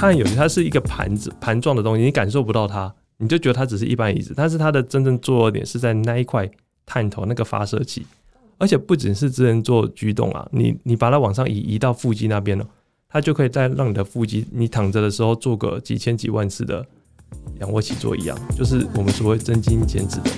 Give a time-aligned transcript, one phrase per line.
[0.00, 6.50] 它很有趣，它是一个盘子盘状的东西，你感受不到它，你就觉得它只是一般椅子，但是它的真正作用点是在那一块
[6.86, 8.06] 探头那个发射器，
[8.56, 12.66] 而且不仅是只能做举动啊，你你把它往上移移到腹肌那边了，
[13.10, 16.82] 它就可以再让你的腹肌，你躺着的时候做个几千几万次的
[17.58, 20.30] 仰卧起坐一样，就是我们所谓增肌减脂的。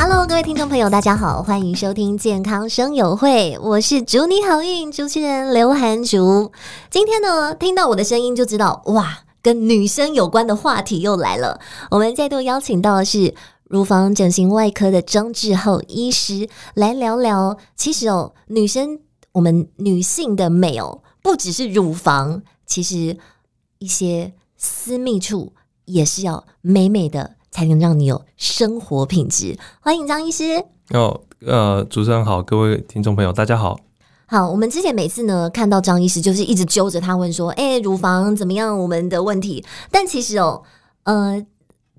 [0.00, 6.52] Hello，各位听众朋友，大家好，欢迎收听健康生友会，我是祝你好运主持人刘涵竹。
[6.88, 11.60] 今天呢，听到我的声音就知道，哇，跟女生有关的话题又来了。
[11.90, 17.58] 我们再度邀请到的是乳房整形外科的张志厚医师来聊聊。
[17.74, 19.00] 其实哦，女生
[19.32, 23.18] 我们女性的美哦，不只是乳房，其实
[23.80, 25.54] 一些私密处
[25.86, 27.37] 也是要美美的。
[27.50, 29.56] 才能让你有生活品质。
[29.80, 30.64] 欢迎张医师。
[30.90, 33.78] 哦，呃，主持人好，各位听众朋友，大家好。
[34.26, 39.64] 好，我们之前每次呢看到张医师，就是一直揪着他问说：“哎、欸，乳房怎么样？”我们的问题。
[39.90, 40.62] 但其实哦，
[41.04, 41.44] 呃，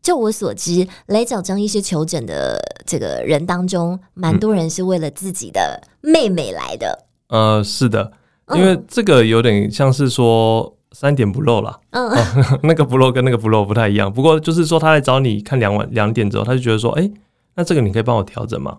[0.01, 7.05] 就我所知，来找张医师求诊的这个人当中，蛮多人是为了自己的妹妹来的。
[7.27, 8.11] 嗯、呃，是的，
[8.55, 10.75] 因为这个有点像是说。
[10.91, 14.11] 三点不漏了，嗯、哦， 那个不漏跟那个不漏不太一样。
[14.11, 17.11] 不过就是说，他来找你看两晚两点之后，他就觉得说，哎、欸，
[17.55, 18.77] 那这个你可以帮我调整吗？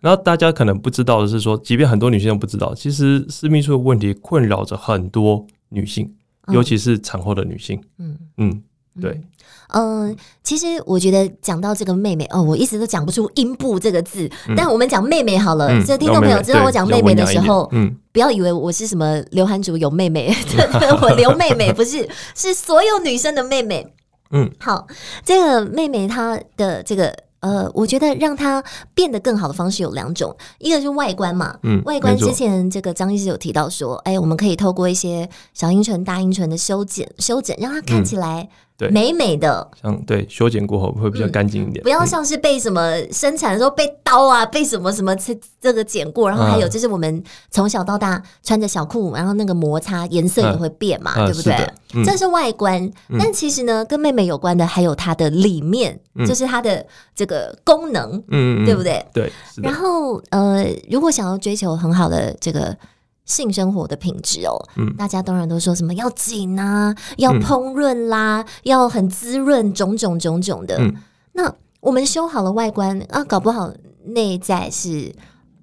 [0.00, 6.12] 然后大家可能不知道的是说，即便很多女性都不知道，其实私密处的问题困扰着很多女性，
[6.52, 7.80] 尤其是产后的女性。
[7.98, 8.62] 嗯嗯，
[9.00, 9.20] 对。
[9.68, 15.68] 嗯、呃，其实我觉得讲到这个妹妹哦，我一直都讲不出阴部这个字，嗯、但我们讲妹妹好了。
[15.84, 20.34] 这、嗯、听众朋友知道我讲妹妹的时候，嗯，不要以为我是什么刘涵竹有妹妹，
[21.02, 23.94] 我刘妹妹不是， 是所有女生的妹妹。
[24.30, 24.86] 嗯，好，
[25.24, 28.62] 这个妹妹她的这个呃，我觉得让她
[28.94, 38.48] 变得更好的方式有两种，一个是外观嘛，嗯，外观之前这个张医师有提到说，哎，我们可以透过一些小阴唇、大阴唇的修剪、修整，让她看起来、嗯。
[38.76, 38.88] 对。
[38.90, 51.52] 美美的，像对修剪过后会比较干净一点、嗯，不要像是被什么生产的时候被刀啊，被什么什么这 这个剪过，然后还有就是我们从小到大穿着小裤，然后那个摩擦颜色也会变嘛，啊、对不对？
[51.56, 56.84] 是嗯、这是外观，嗯、但其实呢，跟妹妹有关的还有它的里面，嗯、就是它的
[57.14, 59.04] 这个功能，嗯，对不对？
[59.12, 59.32] 对。
[59.62, 62.76] 然后呃，如果想要追求很好的这个。
[63.24, 70.76] 性生活的品质哦，嗯，大家当然都说什么要紧啊，要烹饪啦，嗯、要很滋润，种种种种的。
[70.78, 70.94] 嗯、
[71.32, 73.72] 那我们修好了外观啊，搞不好
[74.04, 75.10] 内在是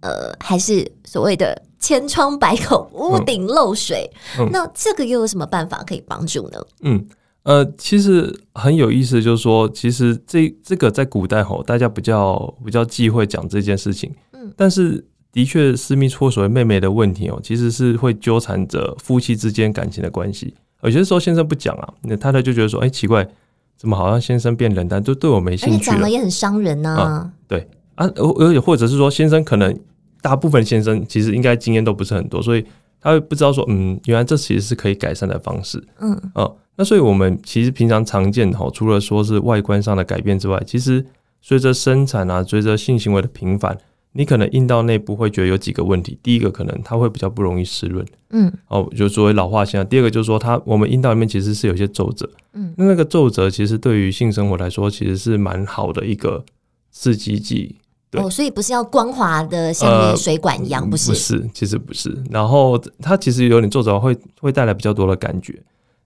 [0.01, 4.09] 呃，还是所谓的千疮百孔、屋顶漏水。
[4.39, 6.59] 嗯、那这个又有什么办法可以帮助呢？
[6.81, 7.07] 嗯，
[7.43, 14.11] 呃，其实很有意思，就是说，其实这这个在古代吼，大家比较比较忌讳讲这件事情。
[14.33, 15.05] 嗯，但是。
[15.31, 20.53] 的确，私密处所谓妹妹的问题哦，其实是会纠缠着夫妻之间感情的关系。
[20.83, 23.25] 有些时候先生不讲啊，那太太就觉得说：“哎、欸，奇怪，
[23.77, 27.31] 怎么好像先生变冷淡，就对我没兴趣了。”讲了也很伤人呐、啊啊。
[27.47, 27.65] 对
[27.95, 29.73] 啊，而或者是说，先生可能
[30.21, 32.65] 大部分先生其实应该经验都不是很多，所以
[32.99, 41.05] 他会不知道说：“嗯，原来这其实是可以改善的方式。”嗯哦、啊，那所以我们其实平常常见的哈，除了说是外观上的改变之外，其实
[41.41, 43.77] 随着生产啊，随着性行为的频繁。
[44.13, 49.87] 你可能阴道内部会觉得有几个问题，第一个可能它会比较不容易湿润，嗯，哦，就作为老化现象。
[49.87, 56.43] 第二个就是说它，我们阴道里面其实是有些皱褶，嗯，那那个皱褶其实对于性生活来说，其实是蛮好的一个
[56.91, 57.77] 刺激剂。
[58.09, 61.11] 对，哦，所以不是要光滑的像水管一样，呃、不是？
[61.11, 62.13] 不是，其实不是。
[62.29, 65.57] 然后它其实有点皱褶会会带来比较多的感觉。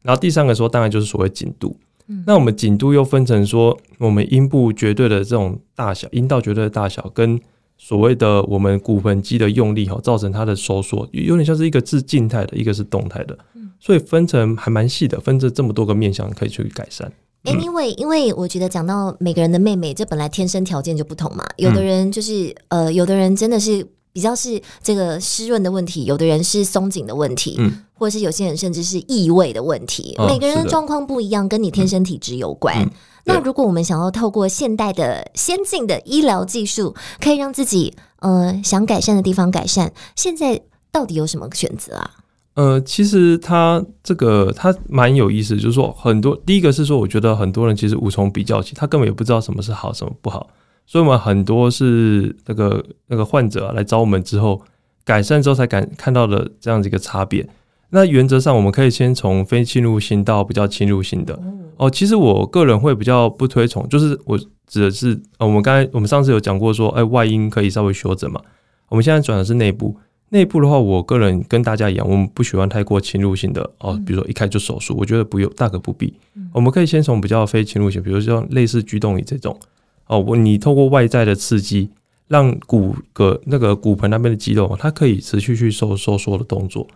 [0.03, 1.75] 然后第三个说，当然就是所谓紧度。
[2.07, 7.41] 嗯，那我们紧度又分成说，我们阴部绝对的这种大小，阴道绝对的大小跟。
[7.77, 13.37] 所谓的我们骨盆肌的用力哈，造成它的收缩，有点像是一个是静态的，一个是动态的，
[13.79, 17.11] 所以分成还蛮细的，分成这么多个面向可以去改善。
[17.43, 23.85] 嗯、因为因为我觉得讲到每个人的妹妹，这本来天生条件就不同嘛，有的人就是、嗯、呃，有的人真的是
[24.15, 32.89] 比较是这个湿润的问题，有的人是松紧的问题，嗯，或者是有些人甚至是异味的问题，哦、每个人的状况不一样，跟你天生体质有关。
[33.25, 40.61] 那如果我们想要透过现代的先进的医疗技术，可以让自己呃想改善的地方改善，现在
[40.93, 42.11] 到底有什么选择啊？
[42.53, 50.47] 呃，其实它这个它蛮有意思，就是说很多第一个是说，我觉得很多人其实无从比较起，他根本也不知道什么是好，什么不好，
[50.85, 54.61] 所以我们很多是那个那个患者啊来找我们之后
[55.03, 57.47] 改善之后才敢看到的这样子一个差别。
[57.89, 61.39] 那原则上我们可以先从非侵入性到比较侵入性的。
[61.41, 68.39] 嗯哦，其实我个人会比较不推崇，就是我指的是，呃，我们刚才我们上次有讲过说，哎，外阴可以稍微修整嘛。
[68.87, 69.97] 我们现在转的是内部，
[70.29, 76.13] 内部的话，我个人跟大家一样，我们不喜欢太过侵入性的哦，比如说一开就手术，我觉得不用，大可不必。
[76.35, 79.59] 嗯、我们可以先从比较非侵入性，比如说类似居动椅这种
[80.07, 81.89] 哦，我你透过外在的刺激，
[82.27, 86.87] 让骨骼那个骨盆那边的肌肉，它可以持续去收收缩的动作。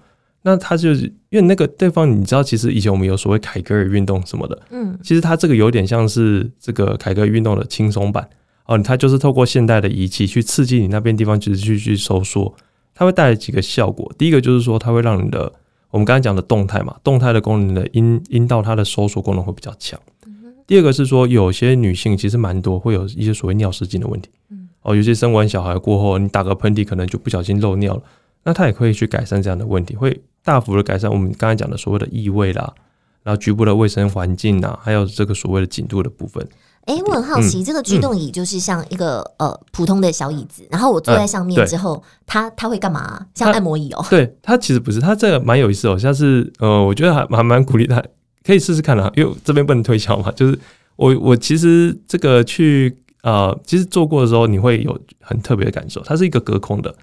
[0.42, 8.30] 那它就是因为那个对方，你知道，其实以前我们有所谓凯格尔运动什么的，嗯，其实它这个有点像是这个凯格尔运动的轻松版
[8.66, 12.54] 哦，它就是透过现代的仪器去刺激你那边地方，就是去去收缩，
[12.96, 14.10] 它会带来几个效果。
[14.18, 15.52] 第一个就是说，它会让你的
[15.90, 20.00] 我们刚才讲的动态嘛，动态的功能的阴阴道它的收缩功能会比较强。
[20.70, 24.30] 第二个是说，有些女性其实蛮多会有一些所谓尿失禁的问题，
[24.84, 28.04] 哦，有些生完小孩过后，你打个喷嚏可能就不小心漏尿了，
[28.44, 30.22] 那它也可以去改善这样的问题，会。
[30.42, 32.74] 大幅的改善我们刚才讲的所谓的异味啦，
[33.24, 36.44] 然后局部的卫生环境呐，还有这个所谓的紧度的部分。
[36.86, 43.28] 哎、欸，我很好奇，嗯、这个居动椅就是像一个呃普通的小椅子，然后我坐在上面之后，呃、它它会干嘛？
[43.36, 44.06] 像按摩椅哦、喔？
[44.10, 48.02] 对，它其实不是，它这个蛮有意思哦，像是呃，我觉得还还蛮鼓励它，
[48.44, 50.32] 可以试试看啊，因为这边不能推销嘛。
[50.36, 50.58] 就是
[50.96, 56.94] 我我其实这个去呃，其实做过的时候，你会有很特别的感受，它是一个隔空的。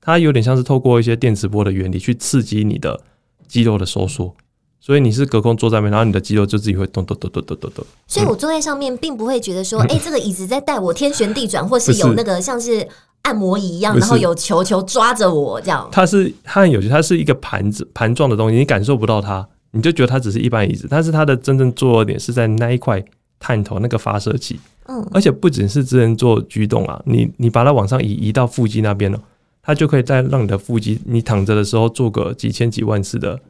[0.00, 3.00] 它有点像是透过一些电磁波的原理去刺激你的
[3.48, 4.34] 肌肉的收缩，
[4.78, 7.86] 所以你是隔空坐在那边，然后你的肌肉就自己会动动动动动动动。
[8.06, 12.86] 所以我坐在上面，并不会觉得说，哎、嗯欸，这个椅子在带我天旋地转， 或是有那个像是
[13.22, 15.88] 按摩椅一样，然后有球球抓着我这样。
[15.90, 23.04] 它是它很有趣，它是一个盘子盘状的东西，你感受不到它，你就觉得它只是一般椅子，但是它的真正作用点是在那一块
[23.38, 24.58] 探头那个发射器。
[24.86, 29.20] 嗯，而且不仅是只能做举动啊，你你把它往上移移到腹肌那边了。
[29.66, 33.40] 它就可以再让你的腹肌，你躺着的时候做个几千几万次的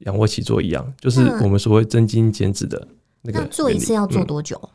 [0.00, 2.86] 仰卧起坐一样，就是我们所谓增肌减脂的
[3.22, 3.40] 那个。
[3.40, 4.60] 那做一次要做多久？
[4.62, 4.68] 嗯，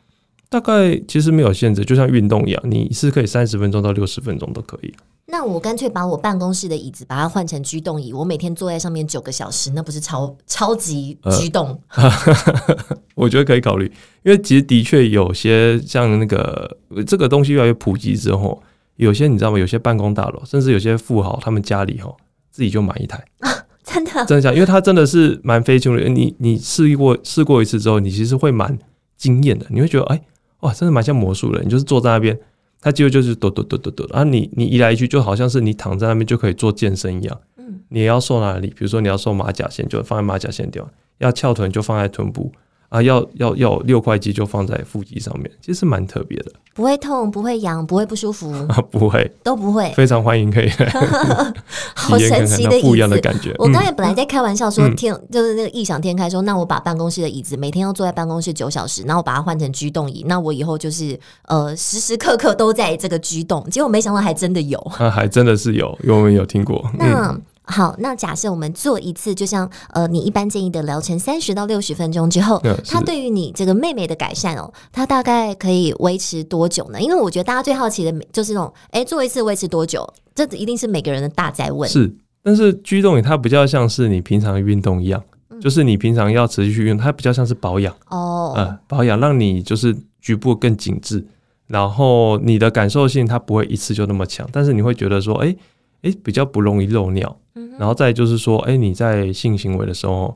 [0.52, 4.94] 大概其实没有限制，就像运动一样，你是可以三十分钟到六十分钟都可以。
[5.24, 11.80] 那我干脆把我办公室的椅子把它换成居动椅，我每天坐在上面九个小时，那不是超超级居动？
[11.94, 12.12] 呃、
[13.16, 13.90] 我觉得可以考虑，
[14.24, 16.76] 因为其实的确有些像那个
[17.06, 18.62] 这个东西越来越普及之后。
[18.96, 19.58] 有些你知道吗？
[19.58, 22.14] 有些办公大楼，甚至有些富豪，他们家里哈
[22.50, 23.50] 自己就买一台 啊，
[23.82, 26.08] 真的真的讲，因为它真的是蛮非常的。
[26.10, 28.78] 你你试过试过一次之后，你其实会蛮
[29.16, 29.64] 惊艳的。
[29.70, 30.22] 你会觉得哎、欸、
[30.62, 31.62] 哇，真的蛮像魔术的。
[31.62, 32.36] 你就是坐在那边，
[32.80, 37.40] 它几乎就是抖抖抖抖抖，然后你你一来一去，就好像是你躺在那边就可以做健身一样。
[37.58, 38.68] 嗯，你也要瘦哪里？
[38.68, 40.88] 比如说你要瘦马甲线，就放在马甲线地方；
[41.18, 42.52] 要翘臀，就放在臀部。
[42.92, 50.92] 啊，要要要六块肌就放在腹肌上面，其实蛮特别的，不会痛，不会痒，不会不舒服，啊，不会，都不会，非常欢迎可以来
[51.96, 53.54] 好神奇的不一样的感觉。
[53.56, 63.66] 我刚才本来在开玩笑说天，嗯、就是那个异想天开说，那我把办公室的椅子每天要坐在办公室九小时，然后我把它换成居动椅，那我以后就是呃时时刻刻都在这个居动。
[63.70, 66.84] 结果没想到还真的有，啊，还真的是有，因为我们有听过。
[66.98, 67.30] 那。
[67.30, 77.00] 嗯好，那假设我们做一次，就像呃，你一般建议的疗程三十到六十分钟之后，它对于你这个妹妹的改善哦，它大概可以维持多久呢？
[77.00, 80.06] 因为我觉得大家最好奇的就是那种，哎、欸，做一次维持多久？
[80.34, 81.88] 这一定是每个人的大在问。
[81.88, 82.12] 是，
[82.42, 91.24] 但是居动椅它比较像是你平常运动一样，嗯、就是你平常要持续去用，它比较像是保养哦，呃，保养让你就是局部更紧致，
[91.68, 95.56] 然后你的感受性它不会一次就那么强，但是你会觉得说，哎、欸。
[96.02, 100.34] 哎、欸，比较不容易漏尿，嗯、然后再就是说，哎、欸，你在性行为的时候，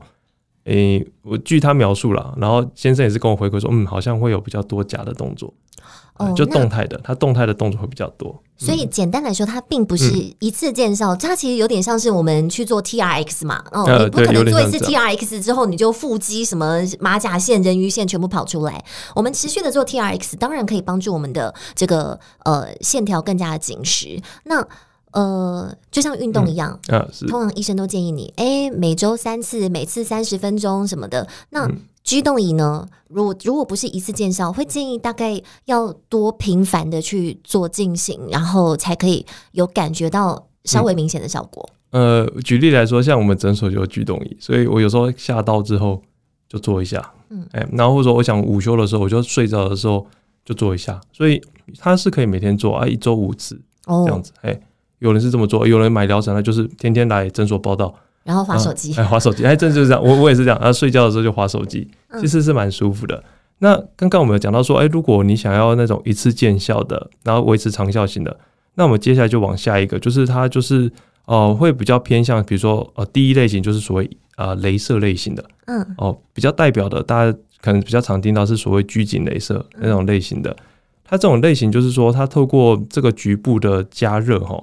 [0.65, 5.53] 哎、欸，我据他描述了，然后先生也是跟我回馈说，嗯，好像会有比较多假的动作，
[6.17, 8.41] 哦、就动态的，他动态的动作会比较多。
[8.59, 18.83] 所以简单来说，它并不是一次见效，嗯、它其实有点像是我们去做 TRX 嘛，哦，呃、你不可能做一次 TRX 之后你就腹肌什么马甲线、人鱼线全部跑出来。
[19.13, 24.19] 我们持续的做 TRX，当然可以帮助我们的这个呃线条更加的紧实。
[24.45, 24.67] 那
[25.17, 31.27] 呃，就像运动一样，嗯啊、通常医生都建议你，哎、欸，每周三次，每次三十分钟什么的。
[31.49, 31.67] 那
[32.03, 32.87] 居动椅呢？
[33.07, 41.67] 如果如果不是一次见效，会建议大概要多频繁的去做进行，然后才可以有感觉到稍微明显的效果。
[41.93, 45.99] 嗯、呃，举例来说，像我们诊所就有居动椅，所以我有时候下刀之后
[46.47, 50.05] 就做一下，嗯，哎、欸，然后或者说我想午休的时候，我就睡着的时候
[50.45, 51.41] 就做一下，所以
[51.79, 54.59] 它是可以每天做啊，一周五次这样子，哎、哦。
[54.99, 60.03] 欸有人是这么做，有人买疗程，他就是天天来诊所报到，然后划手机，哎，滑手机，哎，真的就是这样。
[60.03, 61.87] 我我也是这样，然后睡觉的时候就划手机，
[62.19, 63.15] 其实是蛮舒服的。
[63.15, 63.23] 嗯、
[63.59, 68.35] 那刚刚我们有讲到说，哎，如果你想要那种一次见效的，然后维持长效型的，
[68.73, 70.91] 那我们接下来就往下一个，就是它就是
[71.25, 80.55] 哦、呃，会比较偏向，比如说呃，第一类型就是所谓啊，镭射类型的，嗯，哦、呃，比较代表的，大家可能比较常听到是所谓拘谨镭射那种类型的。
[81.05, 84.61] 它这种类型就是说，它透过这个局部的加热，哈。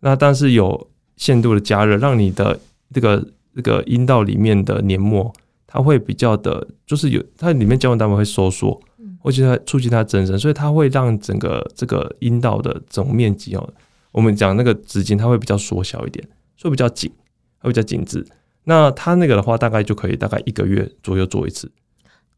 [0.00, 2.58] 那但是有限度的加热，让你的
[2.92, 5.32] 这个这个阴道里面的黏膜，
[5.66, 8.80] 它会比较的，就是有它里面胶原蛋白会收缩，
[9.18, 13.72] 或者它促进它增生，所以它会让整个这个阴道的总面积哦，
[14.12, 16.26] 我们讲那个直径它会比较缩小一点，
[16.56, 17.10] 所以比较紧，
[17.58, 18.26] 会比较紧致。
[18.64, 21.70] 那它那个的话，大概就可以大概一个月左右做一次。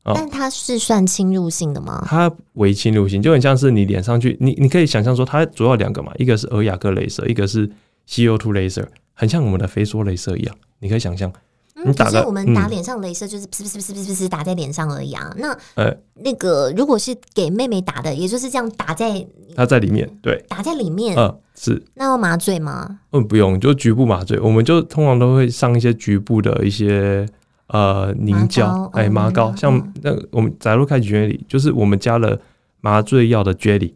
[0.05, 2.05] 哦、但它是算侵入性的吗？
[2.09, 7.69] 它为侵入性，就很像是你脸上去，你你可以想象说，它主要两个嘛，一个是尔雅克镭射，一个是
[8.09, 11.33] CO2 镭射，很像我们的飞梭镭射一样，你可以想象。
[11.75, 15.33] 嗯，可是我们打脸上镭射就是噗噗噗噗噗噗打在脸上而已啊。
[15.39, 21.83] 那呃，那个如果是给妹妹打的，也就是这样打在她在里面，对，打在里面，嗯，是。
[21.95, 22.99] 那要麻醉吗？
[23.13, 24.39] 嗯，不用，就局部麻醉。
[24.39, 27.27] 我们就通常都会上一些局部的一些
[27.73, 32.41] 呃凝胶，哎，麻膏，像那个我们载入开始 jelly，就是我们加了
[32.81, 33.93] 麻醉药的 jelly，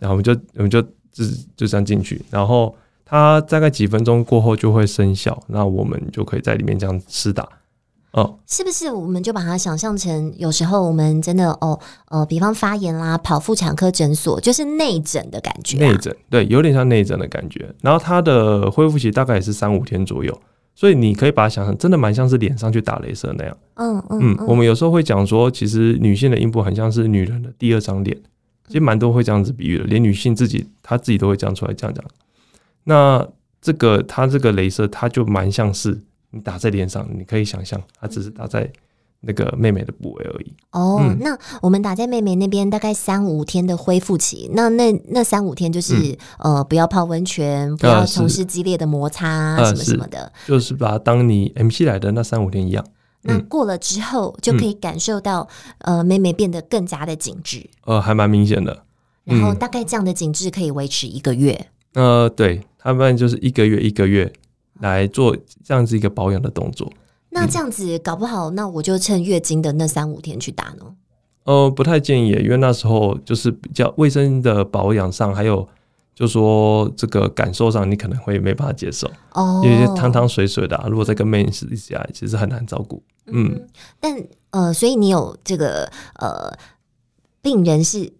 [0.00, 2.74] 然后我们就我们就就就这样进去，然后。
[3.08, 7.48] 它大概几分钟过后就会生效，那我们就可以在里面这样施打。
[8.10, 8.90] 哦，是不是？
[8.90, 11.78] 我们就把它想象成，有时候我们真的哦，
[12.08, 15.80] 呃，比方发炎啦，跑妇产科诊所，就是内诊的感觉啊。
[15.86, 17.72] 内诊，对，有点像内诊的感觉。
[17.80, 20.36] 然后它的恢复期大概也是三五天左右，
[20.76, 23.56] 所以你可以把它想成，真的蛮像是脸上去打雷射那样。
[23.74, 24.46] 嗯嗯嗯。
[24.46, 28.14] 我们有时候会讲说，其实女性的阴部很像是女人的第二张脸，
[28.68, 32.04] 其实蛮多会这样子比喻的，连女性自己她自己都会讲出来这样讲。
[32.84, 33.26] 那
[33.62, 35.98] 这个它这个镭射，它就蛮像是
[36.30, 38.70] 你打在脸上，你可以想象，它只是打在
[39.20, 40.52] 那个妹妹的部位而已。
[40.72, 44.50] 哦，嗯、那我们打在妹妹那边，大概三五天的恢复期。
[44.54, 45.94] 那那那三五天就是、
[46.38, 52.84] 嗯、呃，不要泡温泉，不要从事激烈的摩擦什么什么的，呃、就是把它当你 MC 来的那三五天一样。
[53.22, 55.48] 那过了之后，就可以感受到、
[55.80, 57.68] 嗯、呃，妹妹变得更加的紧致。
[57.84, 58.84] 呃，还蛮明显的。
[59.24, 61.66] 然后大概这样的紧致可以维持一个月。
[61.94, 62.62] 呃，对。
[62.78, 64.32] 他们就是一个月一个月
[64.78, 66.88] 来做这样子一个保养的动作。
[67.30, 70.94] 那这样子搞不好，那我就趁月经的那三五天去打呢？
[71.44, 75.68] 呃，不太建议，因为那时候就是比较卫生的保养上，还有
[76.14, 83.02] 就说这个感受上，你可能会没办法接受哦，因为汤汤水水的，啊，如果再跟妹妹一起来，其实很难照顾。
[83.26, 83.68] 嗯，嗯，
[84.00, 86.52] 但呃，所以你有这个呃，
[87.42, 88.12] 病人是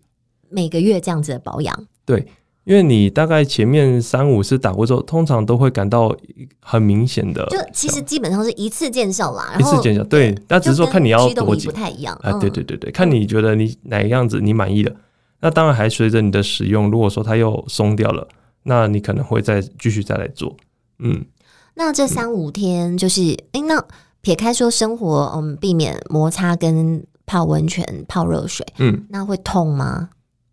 [0.51, 1.87] 每个月这样子的保养？
[2.05, 2.27] 对。
[2.66, 6.12] 因为你大概前面三五次打过之后，通常都会感到
[6.61, 9.54] 很明显的，就其实基本上是一次见效啦。
[9.56, 12.32] 一次见效，对，那只是说看你要多久，不太一样啊。
[12.40, 14.92] 对对对对，看你觉得你哪个样子你满意了，
[15.40, 18.26] 那当然还随着你的使用，如果说它又松掉了，
[18.64, 20.56] 那你可能会再继续再来做。
[20.99, 21.25] 嗯，
[21.75, 23.80] 那这三五天就是，哎，那
[24.23, 30.08] 撇开说生活，嗯，避免摩擦跟泡温泉、泡热水，嗯，那会痛吗？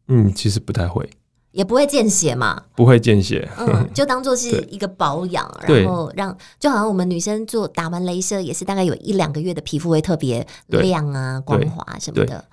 [0.10, 1.10] 嗯，其实不太会。
[1.54, 2.62] 也不会见血嘛？
[2.76, 12.44] 不会见血，嗯， 就当做是一个保养，然后让就好像我们女生做打完镭射，也是大概有一两个月的皮肤会特别亮啊、光滑什么的。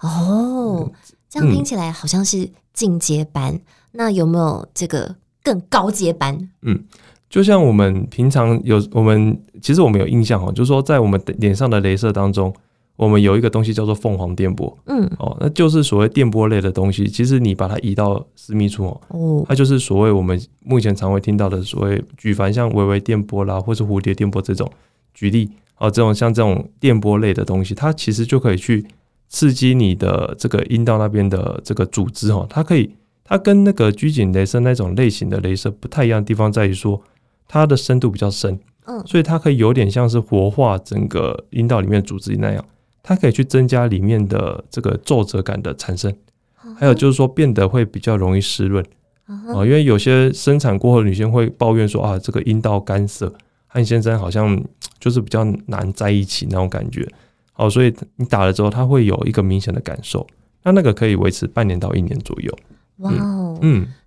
[0.00, 0.90] 哦，
[1.28, 3.60] 这样听起来好像是进阶班，嗯，
[3.92, 6.36] 那有没有这个更高阶班？
[6.62, 6.84] 嗯，
[7.28, 12.52] 就像我们平常有我们其实我们有印象哦，就是说在我们脸上的镭射当中。
[12.96, 17.06] 我们有一个东西叫做凤凰电波，嗯，哦，那就是所谓电波类的东西。
[17.06, 24.70] 其实你把它移到私密处哦，它就是所谓我们目前常会听到的所谓举凡像微微电波啦，或是蝴蝶电波这种
[25.12, 28.86] 举例哦，这种像这种电波类的东西，它其实就可以去
[29.28, 32.46] 刺激你的这个阴道那边的这个组织哦。
[32.48, 32.90] 它可以，
[33.22, 37.02] 它跟那个拘谨雷射那种类型的雷射不太一样的地方在于说，
[37.46, 42.64] 它的深度比较深，嗯，所以它可以有点像是活化整个阴道里面的组织那样。
[43.08, 46.12] 它可以去增加里面的这个皱褶感的产生，
[46.76, 48.84] 还有就是说变得会比较容易湿润
[49.26, 53.32] 啊，因为有些生产过后的女性会抱怨说啊，这个阴道干涩，
[53.68, 54.60] 和先生好像
[54.98, 57.08] 就是比较难在一起那种感觉。
[57.52, 60.26] 好，所以你打了之后，它会有一个明显的感受，
[60.64, 62.58] 那那个可以维持半年到一年左右。
[62.98, 63.35] 嗯，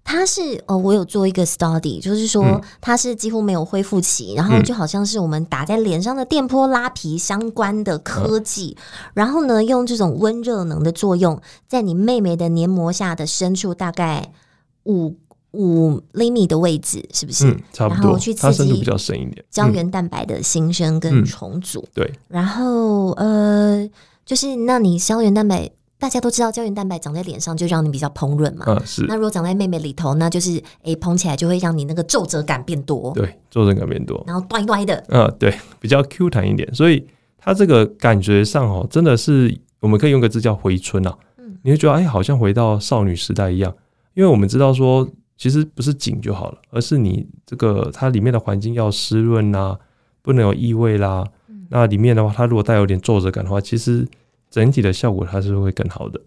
[0.04, 14.32] 它是哦，我有做一个 study，就是说它是几乎没有恢复期，嗯，然后就好像是我们打在脸上的电波拉皮相关的科技，嗯，然后呢，用这种温热能的作用，在你妹妹的黏膜下的深处大概
[14.86, 15.16] 五
[15.52, 17.48] 五厘米的位置，是不是？
[17.52, 18.04] 嗯，差不多。
[18.04, 21.82] 然后去刺激比较深一点胶原蛋白的新生跟重组。
[21.82, 22.14] 嗯，对。
[22.28, 23.88] 然后呃，
[24.26, 25.70] 就是那你胶原蛋白。
[26.00, 29.06] 大家都知道胶原蛋白长在脸上就让你比较蓬润嘛，嗯，是。
[29.08, 37.06] 那如果长在妹妹里头，那就是诶蓬起来就会让你那个皱褶感变多，对，皱褶感变多，然后端端的，嗯，对，比较 Q 弹一点，所以
[37.38, 43.76] 它这个感觉上哦，真的是我们可以用个字叫回春啊，嗯，你会觉得哎，好像回到少女时代一样，
[44.14, 45.06] 因为我们知道说
[45.38, 49.78] 其实不是紧就好了，而是你这个它里面的环境要湿润呐，
[50.22, 51.26] 不能有异味啦。
[51.50, 54.08] 嗯、那里面的话，它如果带有点皱褶感的话，其实
[54.50, 56.20] 整体的效果它是会更好的。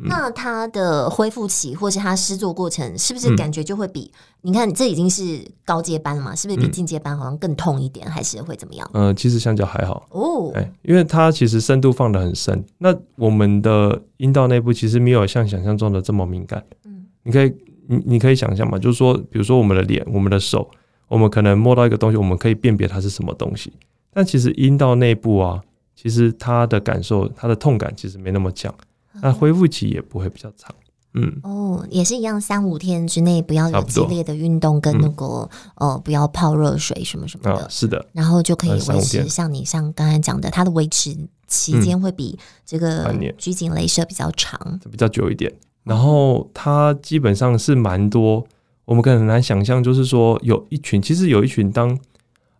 [0.00, 6.36] 那它的恢复期或是它施作过程，是不是感觉就会比、嗯、你看这已经是高阶班了嘛？
[6.36, 8.88] 是不是比进阶班好像更痛一点，嗯、还是会怎么样？
[8.94, 12.64] 嗯、呃，其实相较还好哦，哎，因为它其实深度放的很深。
[12.78, 16.64] 那我们的阴道内部其实没有像想象中的这么敏感。
[16.84, 17.52] 嗯，你可以
[17.88, 20.70] 你你可以想象嘛，就是说，比如说我们的脸、我们的手，
[21.08, 23.72] 我们可能摸到一个东西，我们可以辨别它是什么东西。
[24.12, 25.60] 但其实阴道内部啊，
[26.00, 28.72] 其实他的感受、他的痛感其实没那么强。
[29.20, 30.72] 那恢复期也不会比较长，
[31.14, 41.16] 嗯，哦，也是一样，三五天之内不要有激烈的运动，跟那个、嗯、呃，不要泡热水什么什么的，啊、是的，然后就可以维持像你像刚才讲的，它的维持
[41.48, 45.52] 期间会比这个拘谨镭射比较长，嗯、比较久一点。
[45.82, 48.46] 然后它基本上是蛮多，
[48.84, 51.98] 我们可能很难想象，就是说有一群，其实有一群当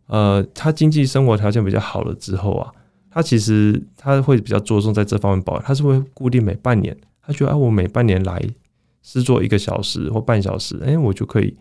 [0.08, 2.72] 呃，他经济生活条件比较好了之后啊。
[3.10, 8.42] 他其实他会比较着重在这方面保养，他是会固定每半年，他觉得啊，我每半年来
[9.02, 11.56] 试做一个小时或半小时，哎，我就可以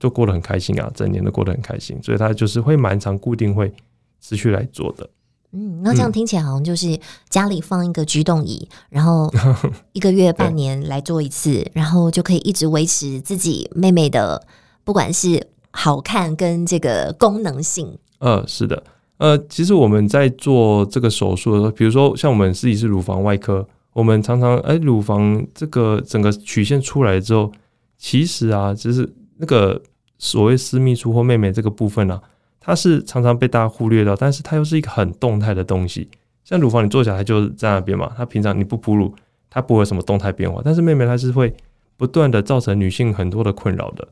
[0.00, 3.72] 就过得很开心啊，整年都过得很开心，所以他就是会蛮常固定会
[4.20, 5.08] 持续来做的。
[5.52, 6.98] 嗯，那这样听起来好像就是
[7.28, 9.32] 家里放一个居动仪，然后
[9.92, 14.44] 一个月半年来做一次，然后就可以一直维持自己妹妹的
[14.82, 17.98] 不管是好看跟这个功能性。
[18.18, 18.82] 呃，是的。
[19.18, 27.50] 呃，其实我们在做这个手术的时候，比如说像我们自己是乳房外科，我们常常哎，乳房这个整个曲线出来之后，
[27.96, 29.80] 其实啊，就是那个
[30.18, 32.20] 所谓私密处或妹妹这个部分啊，
[32.60, 36.10] 它是常常被大家忽略到，但是它又是一个很动态的东西。
[36.44, 39.14] 像乳房你坐下来就是在那边嘛，它平常你不哺乳，
[39.48, 41.52] 它不会有什么动态变化，但是妹妹它是会
[41.96, 44.06] 不断的造成女性很多的困扰的。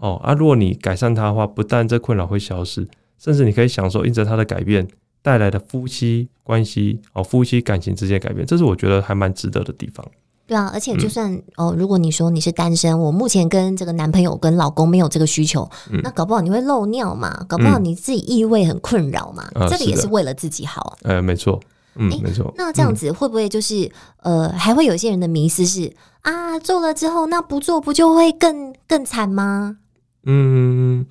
[0.00, 2.86] 哦，啊，如果你改善它的话，不但这困扰会消失。
[3.18, 4.86] 甚至你可以享受因着它的改变
[5.22, 10.06] 带来的夫妻关系哦，夫妻感情之间改变，这是我觉得还蛮值得的地方。
[10.46, 20.96] 对啊，而且就算、嗯、哦，如果你说你是单身，我目前跟这个男朋友跟老公没有这个需求，嗯、那搞不好你会漏尿嘛，搞不好你自己异味很困扰嘛，嗯、这个也是为了自己好。
[21.02, 21.60] 呃，没错，
[21.96, 22.50] 嗯，没错。
[22.56, 23.84] 那这样子会不会就是、
[24.22, 29.76] 嗯、呃，还会有一些人的迷思是啊，做了之后那不做不就会更更惨吗？
[30.24, 31.04] 嗯，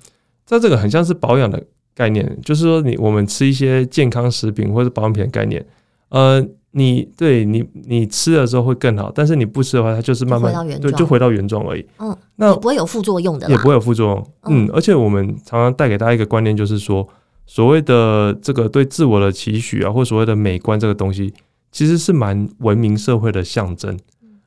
[0.44, 1.64] 在这个很像是保养的。
[1.98, 5.66] 概念就是说，你我们吃一些健康食品或者保养品的概念，
[6.10, 11.84] 呃，你对你你吃了之后会更好，但是你不吃的话，它就是慢慢对就回到原状而已。
[11.98, 14.30] 嗯，那不会有副作用的，也不会有副作用。
[14.44, 17.04] 嗯，嗯，而且我们常常带给大家一个观念，就是说，
[17.46, 21.34] 所谓的这个对自我的期许啊，或所谓的美观这个东西，
[21.72, 23.92] 其实是蛮文明社会的象征。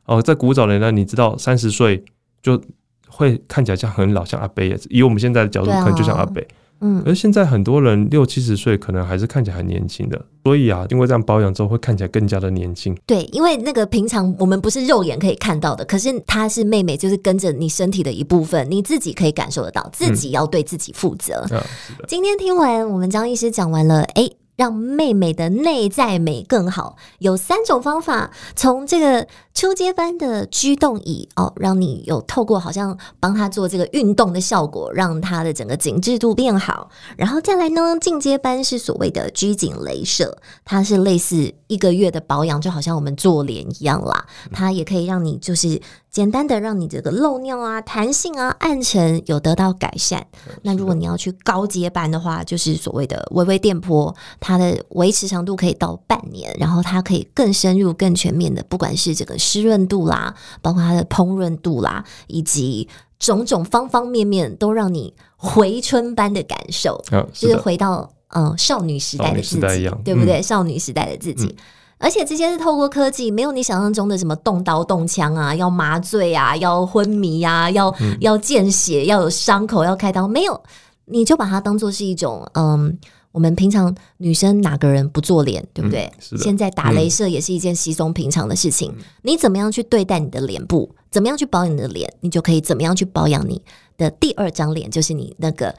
[0.05, 2.01] 哦、呃，在古早年代，你知道三十岁
[2.41, 2.61] 就
[3.09, 6.41] 会看起来像很老，像阿伯以我们现在的角度，可能就像阿伯。
[6.81, 12.97] 嗯，而现在很多人六七十岁，可能还是看起来很年轻的，所以啊，因为这样保养之后，会看起来更加的年轻。
[13.05, 21.45] 对，因为那个平常我们不是肉眼可以看到的，可是她是妹妹，就是跟着你身体的一部分，你自己可以感受得到，自己要对自己负责。
[21.51, 21.65] 嗯啊、
[22.07, 24.35] 今天听完我们张医师讲完了，哎、欸。
[24.61, 28.29] 让妹妹的内在美更好，有三种方法。
[28.55, 36.91] 从这个初阶班的居动椅哦，让你有透过好像帮她做这个运动的效果，让她的整个紧致度变好。
[37.17, 44.27] 然后再来呢，进阶班是所谓的拘紧镭射，它是类似一个月的保养，就好像我们做脸一样啦。
[44.51, 45.81] 它也可以让你就是。
[46.11, 50.27] 简单的让你这个漏尿啊、弹性啊、暗沉有得到改善。
[50.63, 62.87] 那如果你要去高阶班的话，就是所谓的微微电波，它的维持长度可以到半年，然后它可以更深入、更全面的，不管是这个湿润度啦，包括它的烹饪度啦，以及
[63.19, 70.39] 种种方方面面，都让你回春般的感受， 就是回到嗯、呃、少女时代的自己，对不对？
[70.39, 71.47] 嗯、少女时代的自己。
[71.47, 71.55] 嗯。
[72.03, 80.59] 而且这些是透过科技，没有你想象中的什么动刀动枪啊，要麻醉啊，要昏迷啊，要、嗯、要见血，要有伤口，要开刀，没有，
[81.05, 82.97] 你就把它当做是一种，嗯，
[83.31, 86.11] 我们平常女生哪个人不做脸，对不对？
[86.31, 88.93] 嗯、现在打镭射也是一件稀松平常的事情。
[88.97, 93.61] 嗯、你怎么样去对待你的脸部，怎么样去保养你的脸，你就可以怎么样去保养你
[93.97, 95.75] 的第二张脸，就是你那个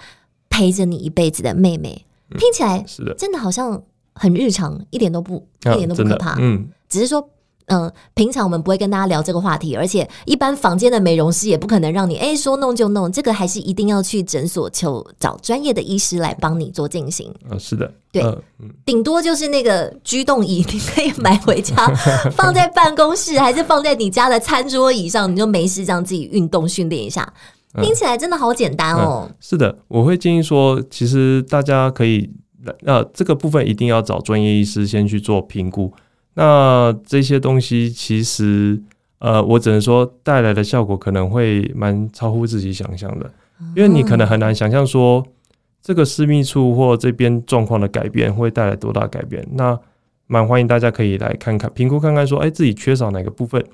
[0.48, 2.04] 陪着你一辈子的妹妹。
[2.30, 3.82] 嗯、听起来是的，真的好像。
[4.14, 6.36] 很日常，一点都不，一点都不可怕。
[6.38, 7.30] 嗯，只是说，
[7.66, 17.32] 嗯、呃，平常我们不会跟大家聊这个话题，而且一般房间的美容师也不可能让你哎说弄就弄，这个还是一定要去诊所求找专业的医师来帮你做进行。
[17.48, 18.22] 啊，是的，对，
[18.84, 21.74] 顶、嗯、多就是那个居动椅，你可以买回家
[22.36, 27.32] 放在办公室，还是放在你家的餐桌椅上，你就没事这样自己运动训练一下。
[27.82, 29.26] 听起来真的好简单哦。
[29.26, 32.28] 嗯、是的，我会建议说，其实大家可以，
[32.84, 35.90] 呃，这个部分一定要找专业医师先去做评估。
[36.34, 38.80] 那这些东西其实，
[39.18, 43.30] 呃，我只能说带来的效果可能会蛮超乎自己想象的，
[43.76, 45.26] 因为你可能很难想象说
[45.82, 49.46] 这个私密处或这边状况的改变会带来多大改变。
[49.52, 49.78] 那
[50.26, 53.64] 蛮欢迎大家可以来看看评估看看说，哎，自己缺少哪个部分，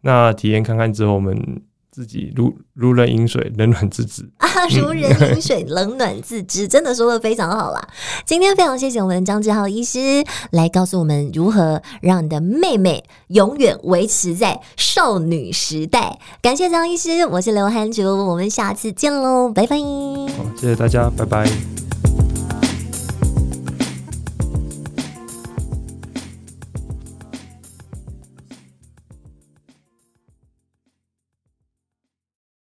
[0.00, 1.62] 那体验看看之后我们。
[1.98, 4.46] 自己如如人饮水，冷暖自知啊！
[4.68, 7.88] 如人饮水，冷暖自知，真的说的非常好啦。
[8.24, 16.20] 今天非常谢谢我们张志浩医师来告诉我们如何让你的妹妹永远维持在少女时代。
[16.40, 19.76] 感谢张医师，我是刘涵竹，我们下次见喽，拜拜。
[19.76, 21.50] 好，谢谢大家，拜拜。